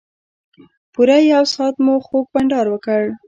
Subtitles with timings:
[0.93, 3.01] پوره یو ساعت مو خوږ بنډار وکړ.